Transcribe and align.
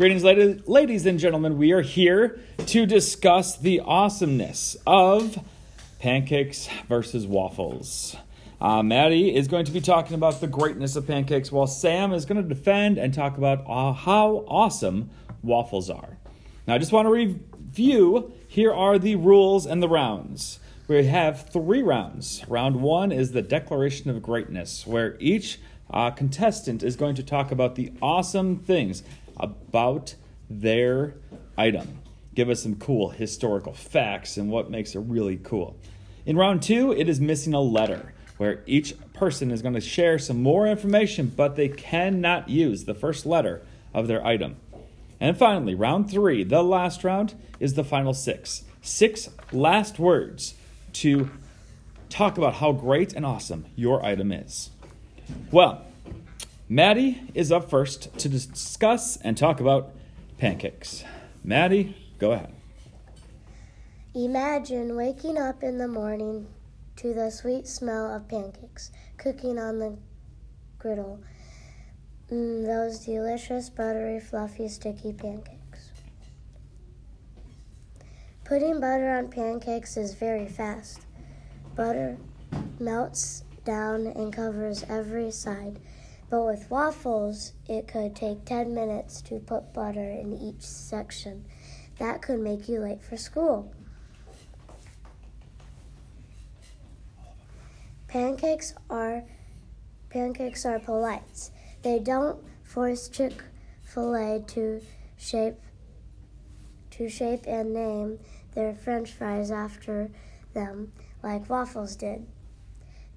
Greetings, 0.00 0.24
ladies, 0.24 1.04
and 1.04 1.18
gentlemen. 1.18 1.58
We 1.58 1.72
are 1.72 1.82
here 1.82 2.40
to 2.68 2.86
discuss 2.86 3.58
the 3.58 3.80
awesomeness 3.80 4.74
of 4.86 5.38
pancakes 5.98 6.70
versus 6.88 7.26
waffles. 7.26 8.16
Uh, 8.62 8.82
Maddie 8.82 9.36
is 9.36 9.46
going 9.46 9.66
to 9.66 9.72
be 9.72 9.82
talking 9.82 10.14
about 10.14 10.40
the 10.40 10.46
greatness 10.46 10.96
of 10.96 11.06
pancakes, 11.06 11.52
while 11.52 11.66
Sam 11.66 12.14
is 12.14 12.24
going 12.24 12.42
to 12.42 12.48
defend 12.48 12.96
and 12.96 13.12
talk 13.12 13.36
about 13.36 13.62
uh, 13.68 13.92
how 13.92 14.46
awesome 14.48 15.10
waffles 15.42 15.90
are. 15.90 16.16
Now, 16.66 16.76
I 16.76 16.78
just 16.78 16.92
want 16.92 17.04
to 17.04 17.12
review 17.12 18.32
here 18.48 18.72
are 18.72 18.98
the 18.98 19.16
rules 19.16 19.66
and 19.66 19.82
the 19.82 19.88
rounds. 19.90 20.60
We 20.88 21.04
have 21.04 21.50
three 21.50 21.82
rounds. 21.82 22.42
Round 22.48 22.76
one 22.76 23.12
is 23.12 23.32
the 23.32 23.42
Declaration 23.42 24.08
of 24.08 24.22
Greatness, 24.22 24.86
where 24.86 25.18
each 25.20 25.60
uh, 25.92 26.10
contestant 26.10 26.82
is 26.82 26.96
going 26.96 27.16
to 27.16 27.22
talk 27.22 27.50
about 27.50 27.74
the 27.74 27.92
awesome 28.00 28.60
things 28.60 29.02
about 29.42 30.14
their 30.48 31.14
item. 31.56 32.00
Give 32.34 32.48
us 32.48 32.62
some 32.62 32.76
cool 32.76 33.10
historical 33.10 33.72
facts 33.72 34.36
and 34.36 34.50
what 34.50 34.70
makes 34.70 34.94
it 34.94 35.00
really 35.00 35.38
cool. 35.42 35.76
In 36.26 36.36
round 36.36 36.62
two, 36.62 36.92
it 36.92 37.08
is 37.08 37.20
missing 37.20 37.54
a 37.54 37.60
letter, 37.60 38.12
where 38.36 38.62
each 38.66 38.94
person 39.12 39.50
is 39.50 39.62
going 39.62 39.74
to 39.74 39.80
share 39.80 40.18
some 40.18 40.42
more 40.42 40.66
information, 40.66 41.32
but 41.34 41.56
they 41.56 41.68
cannot 41.68 42.48
use 42.48 42.84
the 42.84 42.94
first 42.94 43.26
letter 43.26 43.62
of 43.92 44.06
their 44.06 44.24
item. 44.24 44.56
And 45.18 45.36
finally, 45.36 45.74
round 45.74 46.10
three, 46.10 46.44
the 46.44 46.62
last 46.62 47.04
round, 47.04 47.34
is 47.58 47.74
the 47.74 47.84
final 47.84 48.14
six. 48.14 48.64
Six 48.80 49.28
last 49.52 49.98
words 49.98 50.54
to 50.94 51.30
talk 52.08 52.38
about 52.38 52.54
how 52.54 52.72
great 52.72 53.12
and 53.12 53.26
awesome 53.26 53.66
your 53.76 54.04
item 54.04 54.32
is. 54.32 54.70
Well, 55.50 55.84
Maddie 56.72 57.20
is 57.34 57.50
up 57.50 57.68
first 57.68 58.16
to 58.18 58.28
discuss 58.28 59.16
and 59.16 59.36
talk 59.36 59.58
about 59.58 59.90
pancakes. 60.38 61.02
Maddie, 61.42 61.96
go 62.20 62.30
ahead. 62.30 62.54
Imagine 64.14 64.94
waking 64.94 65.36
up 65.36 65.64
in 65.64 65.78
the 65.78 65.88
morning 65.88 66.46
to 66.94 67.12
the 67.12 67.28
sweet 67.30 67.66
smell 67.66 68.14
of 68.14 68.28
pancakes 68.28 68.92
cooking 69.16 69.58
on 69.58 69.80
the 69.80 69.98
griddle. 70.78 71.20
Mm, 72.30 72.64
those 72.64 73.00
delicious, 73.00 73.68
buttery, 73.68 74.20
fluffy, 74.20 74.68
sticky 74.68 75.12
pancakes. 75.12 75.90
Putting 78.44 78.78
butter 78.78 79.10
on 79.10 79.28
pancakes 79.28 79.96
is 79.96 80.14
very 80.14 80.46
fast. 80.46 81.00
Butter 81.74 82.16
melts 82.78 83.42
down 83.64 84.06
and 84.06 84.32
covers 84.32 84.84
every 84.88 85.32
side 85.32 85.80
but 86.30 86.44
with 86.44 86.70
waffles, 86.70 87.52
it 87.68 87.88
could 87.88 88.14
take 88.14 88.44
10 88.44 88.72
minutes 88.72 89.20
to 89.22 89.40
put 89.40 89.74
butter 89.74 90.08
in 90.08 90.32
each 90.32 90.62
section. 90.62 91.44
That 91.98 92.22
could 92.22 92.38
make 92.38 92.68
you 92.68 92.80
late 92.80 93.02
for 93.02 93.16
school. 93.16 93.74
Pancakes 98.06 98.74
are 98.88 99.24
pancakes 100.08 100.64
are 100.64 100.78
polite. 100.78 101.50
They 101.82 101.98
don't 101.98 102.42
force 102.62 103.08
Chick-fil-A 103.08 104.44
to 104.48 104.80
shape 105.16 105.56
to 106.90 107.08
shape 107.08 107.44
and 107.46 107.72
name 107.72 108.18
their 108.54 108.74
french 108.74 109.12
fries 109.12 109.50
after 109.50 110.10
them 110.54 110.92
like 111.22 111.48
waffles 111.48 111.96
did. 111.96 112.26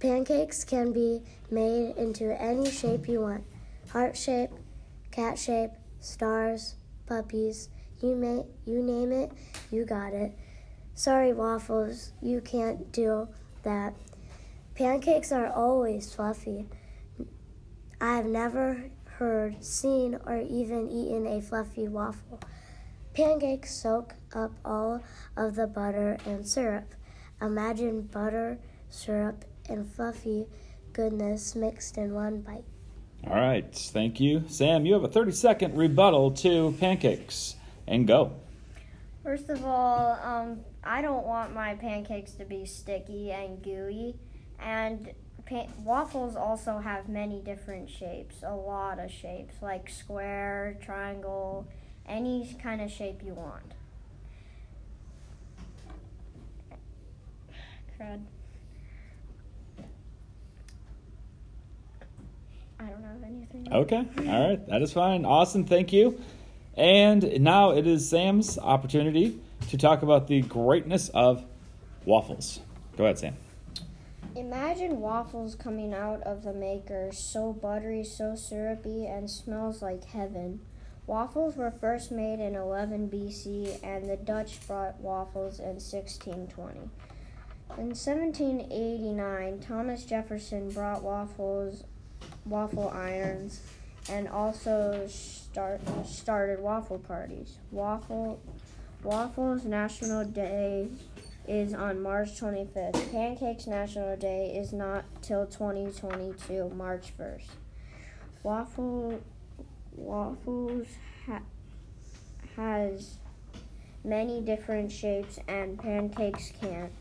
Pancakes 0.00 0.64
can 0.64 0.92
be 0.92 1.22
made 1.50 1.96
into 1.96 2.40
any 2.40 2.70
shape 2.70 3.08
you 3.08 3.20
want 3.20 3.44
heart 3.90 4.16
shape, 4.16 4.50
cat 5.10 5.38
shape, 5.38 5.70
stars, 5.98 6.76
puppies. 7.06 7.68
You, 8.00 8.14
may, 8.14 8.44
you 8.64 8.82
name 8.82 9.10
it, 9.12 9.32
you 9.70 9.84
got 9.84 10.12
it. 10.12 10.32
Sorry, 10.94 11.32
waffles, 11.32 12.12
you 12.22 12.40
can't 12.40 12.92
do 12.92 13.28
that. 13.62 13.94
Pancakes 14.74 15.32
are 15.32 15.48
always 15.48 16.14
fluffy. 16.14 16.66
I 18.00 18.16
have 18.16 18.26
never 18.26 18.90
heard, 19.04 19.64
seen, 19.64 20.18
or 20.26 20.38
even 20.38 20.88
eaten 20.88 21.26
a 21.26 21.40
fluffy 21.40 21.88
waffle. 21.88 22.40
Pancakes 23.14 23.74
soak 23.74 24.14
up 24.32 24.52
all 24.64 25.02
of 25.36 25.56
the 25.56 25.66
butter 25.66 26.18
and 26.24 26.46
syrup. 26.46 26.94
Imagine 27.40 28.02
butter, 28.02 28.58
syrup, 28.88 29.44
and 29.68 29.90
fluffy 29.92 30.46
goodness 30.92 31.54
mixed 31.54 31.98
in 31.98 32.14
one 32.14 32.40
bite. 32.40 32.64
All 33.26 33.34
right, 33.34 33.74
thank 33.74 34.20
you. 34.20 34.44
Sam, 34.48 34.86
you 34.86 34.94
have 34.94 35.04
a 35.04 35.08
30 35.08 35.32
second 35.32 35.76
rebuttal 35.76 36.30
to 36.32 36.74
pancakes. 36.78 37.56
And 37.86 38.06
go. 38.06 38.32
First 39.22 39.48
of 39.48 39.64
all, 39.64 40.18
um, 40.22 40.60
I 40.84 41.02
don't 41.02 41.26
want 41.26 41.54
my 41.54 41.74
pancakes 41.74 42.32
to 42.32 42.44
be 42.44 42.64
sticky 42.66 43.30
and 43.30 43.62
gooey. 43.62 44.14
And 44.60 45.12
pa- 45.46 45.66
waffles 45.82 46.36
also 46.36 46.78
have 46.78 47.08
many 47.08 47.40
different 47.40 47.90
shapes, 47.90 48.36
a 48.42 48.54
lot 48.54 48.98
of 48.98 49.10
shapes, 49.10 49.56
like 49.62 49.88
square, 49.88 50.78
triangle, 50.82 51.66
any 52.06 52.56
kind 52.62 52.80
of 52.80 52.90
shape 52.90 53.22
you 53.24 53.34
want. 53.34 53.74
Crud. 57.98 58.20
Don't 62.98 63.04
have 63.04 63.22
anything. 63.22 63.68
Okay, 63.72 64.04
all 64.28 64.48
right, 64.48 64.66
that 64.68 64.82
is 64.82 64.92
fine. 64.92 65.24
Awesome, 65.24 65.64
thank 65.64 65.92
you. 65.92 66.20
And 66.76 67.40
now 67.40 67.70
it 67.70 67.86
is 67.86 68.08
Sam's 68.08 68.58
opportunity 68.58 69.40
to 69.70 69.76
talk 69.76 70.02
about 70.02 70.28
the 70.28 70.42
greatness 70.42 71.08
of 71.08 71.44
waffles. 72.04 72.60
Go 72.96 73.04
ahead, 73.04 73.18
Sam. 73.18 73.36
Imagine 74.36 75.00
waffles 75.00 75.56
coming 75.56 75.92
out 75.92 76.22
of 76.22 76.44
the 76.44 76.52
maker, 76.52 77.10
so 77.12 77.52
buttery, 77.52 78.04
so 78.04 78.36
syrupy, 78.36 79.06
and 79.06 79.28
smells 79.28 79.82
like 79.82 80.04
heaven. 80.04 80.60
Waffles 81.08 81.56
were 81.56 81.70
first 81.70 82.12
made 82.12 82.38
in 82.38 82.54
11 82.54 83.08
BC, 83.08 83.82
and 83.82 84.08
the 84.08 84.16
Dutch 84.16 84.64
brought 84.66 85.00
waffles 85.00 85.58
in 85.58 85.80
1620. 85.80 86.78
In 87.76 87.88
1789, 87.88 89.60
Thomas 89.60 90.04
Jefferson 90.04 90.70
brought 90.70 91.02
waffles 91.02 91.84
waffle 92.44 92.90
irons 92.90 93.60
and 94.10 94.28
also 94.28 95.06
start, 95.08 95.80
started 96.06 96.60
waffle 96.60 96.98
parties. 96.98 97.58
Waffle 97.70 98.40
Waffles 99.04 99.64
National 99.64 100.24
Day 100.24 100.88
is 101.46 101.72
on 101.72 102.02
March 102.02 102.40
25th. 102.40 103.12
Pancakes 103.12 103.66
National 103.66 104.16
Day 104.16 104.56
is 104.56 104.72
not 104.72 105.04
till 105.22 105.46
2022, 105.46 106.70
March 106.70 107.12
1st. 107.18 107.46
Waffle 108.42 109.20
Waffles 109.96 110.88
ha, 111.26 111.40
has 112.56 113.18
many 114.04 114.40
different 114.40 114.90
shapes 114.90 115.38
and 115.46 115.78
pancakes 115.78 116.52
can't. 116.60 116.92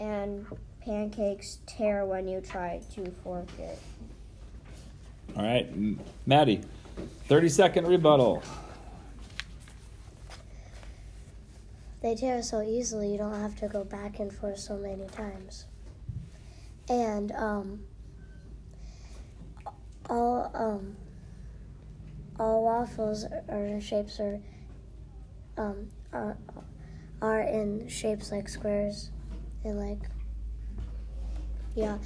And 0.00 0.46
pancakes 0.80 1.58
tear 1.66 2.04
when 2.04 2.26
you 2.26 2.40
try 2.40 2.80
to 2.94 3.10
fork 3.22 3.48
it. 3.58 3.78
All 5.36 5.42
right, 5.42 5.68
Maddie, 6.26 6.62
30 7.28 7.48
second 7.48 7.86
rebuttal. 7.86 8.42
They 12.02 12.14
tear 12.14 12.42
so 12.42 12.60
easily 12.60 13.12
you 13.12 13.18
don't 13.18 13.40
have 13.40 13.56
to 13.60 13.68
go 13.68 13.82
back 13.82 14.20
and 14.20 14.30
forth 14.32 14.58
so 14.58 14.76
many 14.76 15.06
times. 15.06 15.64
And 16.88 17.32
um, 17.32 17.80
all 20.10 20.50
um, 20.54 20.96
all 22.38 22.64
waffles 22.64 23.24
are 23.48 23.64
in 23.64 23.80
shapes 23.80 24.20
are 24.20 24.38
um, 25.56 25.88
are, 26.12 26.36
are 27.22 27.40
in 27.40 27.88
shapes 27.88 28.30
like 28.30 28.48
squares 28.48 29.10
and 29.64 29.78
like 29.78 30.00
yeah 31.74 31.96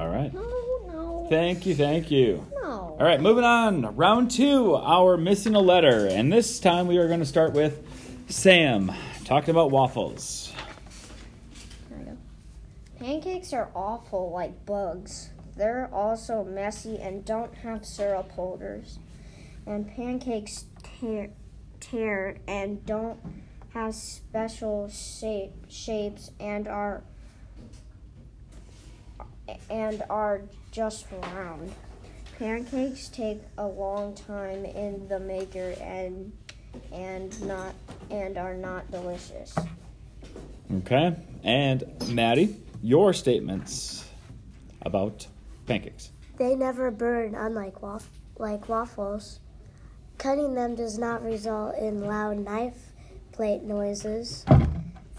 All 0.00 0.08
right. 0.08 0.32
No, 0.32 0.40
no. 0.86 1.26
Thank 1.28 1.66
you, 1.66 1.74
thank 1.74 2.10
you. 2.10 2.46
No. 2.54 2.96
All 2.98 3.04
right, 3.04 3.20
moving 3.20 3.44
on. 3.44 3.96
Round 3.96 4.30
two, 4.30 4.74
our 4.74 5.18
missing 5.18 5.54
a 5.54 5.60
letter. 5.60 6.06
And 6.06 6.32
this 6.32 6.58
time 6.58 6.86
we 6.86 6.96
are 6.96 7.06
going 7.06 7.20
to 7.20 7.26
start 7.26 7.52
with 7.52 7.86
Sam 8.26 8.90
talking 9.26 9.50
about 9.50 9.70
waffles. 9.70 10.54
There 11.90 11.98
we 11.98 12.04
go. 12.06 12.16
Pancakes 12.98 13.52
are 13.52 13.68
awful 13.74 14.30
like 14.30 14.64
bugs. 14.64 15.28
They're 15.54 15.90
also 15.92 16.44
messy 16.44 16.96
and 16.96 17.22
don't 17.22 17.54
have 17.56 17.84
syrup 17.84 18.32
holders. 18.32 18.98
And 19.66 19.86
pancakes 19.86 20.64
tear, 20.98 21.28
tear 21.78 22.38
and 22.48 22.86
don't 22.86 23.20
have 23.74 23.94
special 23.94 24.88
shape, 24.88 25.52
shapes 25.68 26.30
and 26.40 26.66
are 26.66 27.04
and 29.68 30.02
are 30.10 30.42
just 30.70 31.06
round. 31.34 31.72
Pancakes 32.38 33.08
take 33.08 33.40
a 33.58 33.66
long 33.66 34.14
time 34.14 34.64
in 34.64 35.08
the 35.08 35.20
maker 35.20 35.74
and 35.80 36.32
and 36.92 37.40
not 37.46 37.74
and 38.10 38.38
are 38.38 38.54
not 38.54 38.90
delicious. 38.90 39.54
Okay. 40.78 41.14
And 41.42 41.84
Maddie, 42.10 42.56
your 42.82 43.12
statements 43.12 44.08
about 44.82 45.26
pancakes. 45.66 46.10
They 46.38 46.54
never 46.54 46.90
burn, 46.90 47.34
unlike 47.34 47.82
waf- 47.82 48.08
like 48.38 48.68
waffles. 48.68 49.40
Cutting 50.18 50.54
them 50.54 50.74
does 50.74 50.98
not 50.98 51.22
result 51.24 51.76
in 51.76 52.04
loud 52.06 52.38
knife 52.38 52.92
plate 53.32 53.62
noises. 53.62 54.44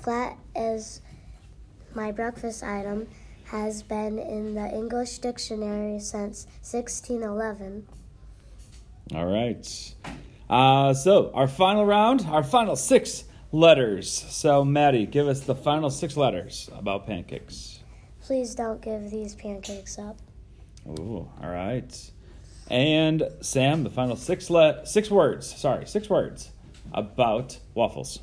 Flat 0.01 0.37
as 0.55 1.01
my 1.93 2.11
breakfast 2.11 2.63
item 2.63 3.07
has 3.51 3.83
been 3.83 4.17
in 4.17 4.55
the 4.55 4.65
English 4.73 5.17
dictionary 5.17 5.99
since 5.99 6.45
1611. 6.61 7.85
All 9.13 9.25
right. 9.25 9.95
Uh, 10.49 10.93
so, 10.93 11.31
our 11.33 11.49
final 11.49 11.85
round, 11.85 12.25
our 12.29 12.43
final 12.43 12.77
six 12.77 13.25
letters. 13.51 14.09
So, 14.09 14.63
Maddie, 14.63 15.05
give 15.05 15.27
us 15.27 15.41
the 15.41 15.53
final 15.53 15.89
six 15.89 16.15
letters 16.15 16.69
about 16.73 17.05
pancakes. 17.05 17.81
Please 18.21 18.55
don't 18.55 18.81
give 18.81 19.11
these 19.11 19.35
pancakes 19.35 19.99
up. 19.99 20.17
Ooh, 20.87 21.29
all 21.43 21.49
right. 21.49 22.11
And 22.69 23.23
Sam, 23.41 23.83
the 23.83 23.89
final 23.89 24.15
six 24.15 24.49
le- 24.49 24.85
six 24.85 25.11
words. 25.11 25.53
Sorry, 25.53 25.85
six 25.85 26.09
words 26.09 26.51
about 26.93 27.59
waffles. 27.73 28.19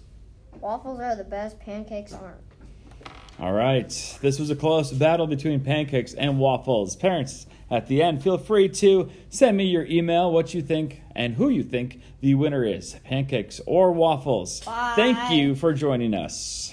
Waffles 0.58 1.00
are 1.00 1.16
the 1.16 1.24
best, 1.24 1.60
pancakes 1.60 2.14
aren't. 2.14 2.47
All 3.40 3.52
right. 3.52 3.88
This 4.20 4.38
was 4.40 4.50
a 4.50 4.56
close 4.56 4.90
battle 4.90 5.26
between 5.26 5.60
pancakes 5.60 6.12
and 6.14 6.38
waffles. 6.40 6.96
Parents, 6.96 7.46
at 7.70 7.86
the 7.86 8.02
end, 8.02 8.22
feel 8.22 8.36
free 8.36 8.68
to 8.68 9.10
send 9.28 9.56
me 9.56 9.64
your 9.64 9.84
email, 9.86 10.32
what 10.32 10.54
you 10.54 10.62
think, 10.62 11.02
and 11.14 11.34
who 11.34 11.48
you 11.48 11.62
think 11.62 12.00
the 12.20 12.34
winner 12.34 12.64
is 12.64 12.94
pancakes 13.04 13.60
or 13.64 13.92
waffles. 13.92 14.60
Bye. 14.60 14.94
Thank 14.96 15.30
you 15.30 15.54
for 15.54 15.72
joining 15.72 16.14
us. 16.14 16.72